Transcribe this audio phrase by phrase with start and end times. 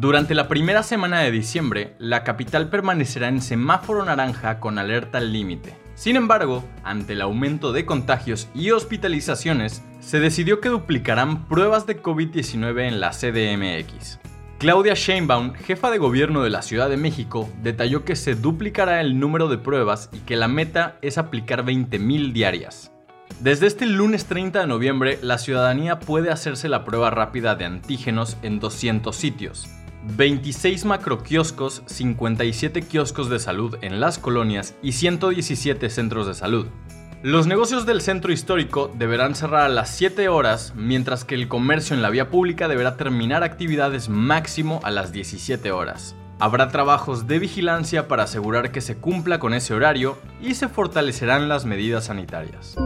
[0.00, 5.30] Durante la primera semana de diciembre, la capital permanecerá en semáforo naranja con alerta al
[5.30, 5.76] límite.
[5.94, 12.02] Sin embargo, ante el aumento de contagios y hospitalizaciones, se decidió que duplicarán pruebas de
[12.02, 14.18] COVID-19 en la CDMX.
[14.58, 19.20] Claudia Sheinbaum, jefa de gobierno de la Ciudad de México, detalló que se duplicará el
[19.20, 22.90] número de pruebas y que la meta es aplicar 20.000 diarias.
[23.40, 28.38] Desde este lunes 30 de noviembre, la ciudadanía puede hacerse la prueba rápida de antígenos
[28.42, 29.68] en 200 sitios.
[30.16, 36.66] 26 macroquioscos, 57 kioscos de salud en las colonias y 117 centros de salud.
[37.22, 41.94] Los negocios del centro histórico deberán cerrar a las 7 horas, mientras que el comercio
[41.94, 46.16] en la vía pública deberá terminar actividades máximo a las 17 horas.
[46.38, 51.50] Habrá trabajos de vigilancia para asegurar que se cumpla con ese horario y se fortalecerán
[51.50, 52.76] las medidas sanitarias.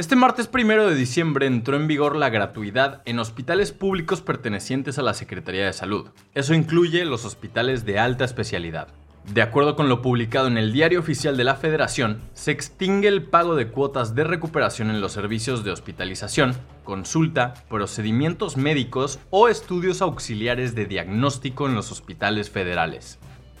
[0.00, 5.02] Este martes 1 de diciembre entró en vigor la gratuidad en hospitales públicos pertenecientes a
[5.02, 6.08] la Secretaría de Salud.
[6.34, 8.88] Eso incluye los hospitales de alta especialidad.
[9.34, 13.24] De acuerdo con lo publicado en el Diario Oficial de la Federación, se extingue el
[13.24, 20.00] pago de cuotas de recuperación en los servicios de hospitalización, consulta, procedimientos médicos o estudios
[20.00, 23.18] auxiliares de diagnóstico en los hospitales federales.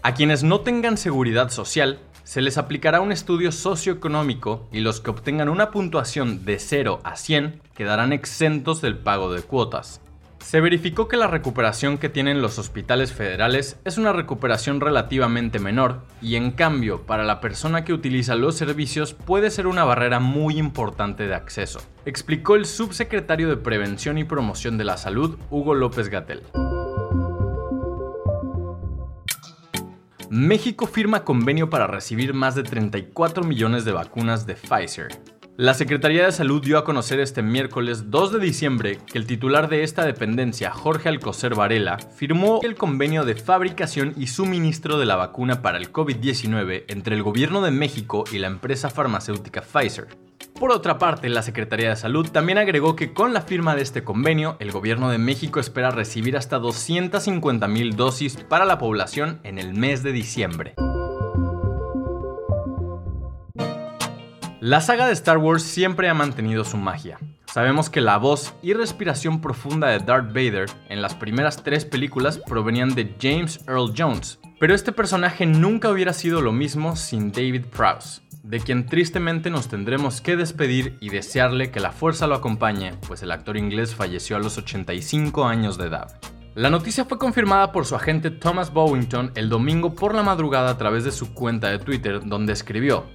[0.00, 5.10] A quienes no tengan seguridad social, se les aplicará un estudio socioeconómico y los que
[5.10, 10.00] obtengan una puntuación de 0 a 100 quedarán exentos del pago de cuotas.
[10.42, 16.02] Se verificó que la recuperación que tienen los hospitales federales es una recuperación relativamente menor
[16.20, 20.58] y en cambio para la persona que utiliza los servicios puede ser una barrera muy
[20.58, 26.08] importante de acceso, explicó el subsecretario de Prevención y Promoción de la Salud, Hugo López
[26.08, 26.42] Gatel.
[30.32, 35.08] México firma convenio para recibir más de 34 millones de vacunas de Pfizer.
[35.58, 39.68] La Secretaría de Salud dio a conocer este miércoles 2 de diciembre que el titular
[39.68, 45.16] de esta dependencia, Jorge Alcocer Varela, firmó el convenio de fabricación y suministro de la
[45.16, 50.08] vacuna para el COVID-19 entre el Gobierno de México y la empresa farmacéutica Pfizer.
[50.58, 54.04] Por otra parte, la Secretaría de Salud también agregó que con la firma de este
[54.04, 59.58] convenio, el gobierno de México espera recibir hasta 250 mil dosis para la población en
[59.58, 60.74] el mes de diciembre.
[64.60, 67.18] La saga de Star Wars siempre ha mantenido su magia.
[67.52, 72.38] Sabemos que la voz y respiración profunda de Darth Vader en las primeras tres películas
[72.38, 77.64] provenían de James Earl Jones, pero este personaje nunca hubiera sido lo mismo sin David
[77.66, 82.94] Prowse de quien tristemente nos tendremos que despedir y desearle que la fuerza lo acompañe,
[83.06, 86.18] pues el actor inglés falleció a los 85 años de edad.
[86.54, 90.78] La noticia fue confirmada por su agente Thomas Bowington el domingo por la madrugada a
[90.78, 93.06] través de su cuenta de Twitter, donde escribió,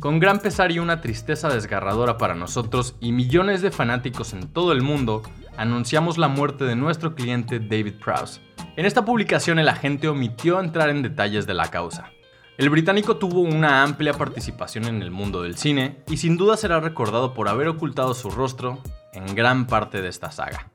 [0.00, 4.72] con gran pesar y una tristeza desgarradora para nosotros y millones de fanáticos en todo
[4.72, 5.22] el mundo,
[5.58, 8.40] anunciamos la muerte de nuestro cliente David Prowse.
[8.76, 12.10] En esta publicación el agente omitió entrar en detalles de la causa.
[12.60, 16.78] El británico tuvo una amplia participación en el mundo del cine y sin duda será
[16.78, 18.82] recordado por haber ocultado su rostro
[19.14, 20.70] en gran parte de esta saga.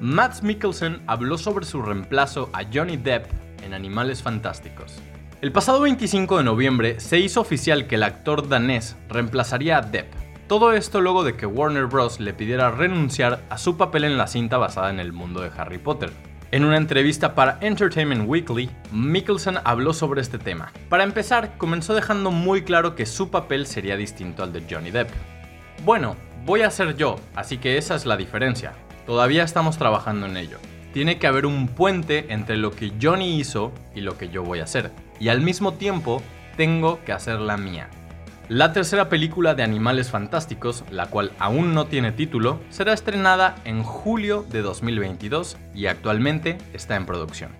[0.00, 3.26] Matt Mikkelsen habló sobre su reemplazo a Johnny Depp
[3.62, 4.98] en Animales Fantásticos.
[5.42, 10.10] El pasado 25 de noviembre se hizo oficial que el actor danés reemplazaría a Depp.
[10.48, 12.18] Todo esto luego de que Warner Bros.
[12.18, 15.76] le pidiera renunciar a su papel en la cinta basada en el mundo de Harry
[15.76, 16.29] Potter.
[16.52, 20.72] En una entrevista para Entertainment Weekly, Mikkelsen habló sobre este tema.
[20.88, 25.10] Para empezar, comenzó dejando muy claro que su papel sería distinto al de Johnny Depp.
[25.84, 28.72] Bueno, voy a ser yo, así que esa es la diferencia.
[29.06, 30.58] Todavía estamos trabajando en ello.
[30.92, 34.58] Tiene que haber un puente entre lo que Johnny hizo y lo que yo voy
[34.58, 34.90] a hacer.
[35.20, 36.20] Y al mismo tiempo,
[36.56, 37.88] tengo que hacer la mía.
[38.50, 43.84] La tercera película de Animales Fantásticos, la cual aún no tiene título, será estrenada en
[43.84, 47.52] julio de 2022 y actualmente está en producción.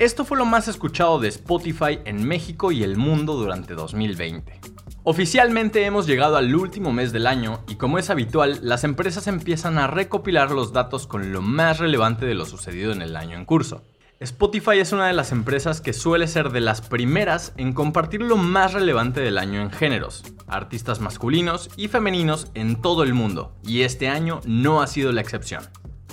[0.00, 4.60] Esto fue lo más escuchado de Spotify en México y el mundo durante 2020.
[5.04, 9.78] Oficialmente hemos llegado al último mes del año y como es habitual, las empresas empiezan
[9.78, 13.44] a recopilar los datos con lo más relevante de lo sucedido en el año en
[13.44, 13.84] curso.
[14.20, 18.36] Spotify es una de las empresas que suele ser de las primeras en compartir lo
[18.36, 23.82] más relevante del año en géneros, artistas masculinos y femeninos en todo el mundo, y
[23.82, 25.62] este año no ha sido la excepción.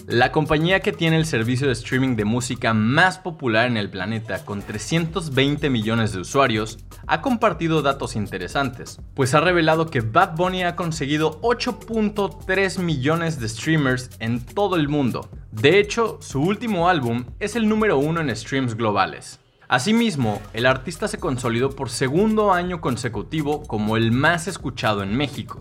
[0.06, 4.46] La compañía que tiene el servicio de streaming de música más popular en el planeta
[4.46, 10.62] con 320 millones de usuarios ha compartido datos interesantes, pues ha revelado que Bad Bunny
[10.62, 15.28] ha conseguido 8.3 millones de streamers en todo el mundo.
[15.56, 19.40] De hecho, su último álbum es el número uno en streams globales.
[19.70, 25.60] Asimismo, el artista se consolidó por segundo año consecutivo como el más escuchado en México.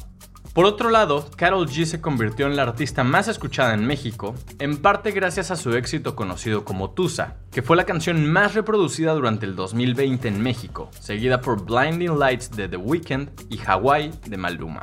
[0.52, 4.78] Por otro lado, Carol G se convirtió en la artista más escuchada en México, en
[4.78, 9.46] parte gracias a su éxito conocido como Tusa, que fue la canción más reproducida durante
[9.46, 14.82] el 2020 en México, seguida por Blinding Lights de The Weeknd y Hawaii de Maluma.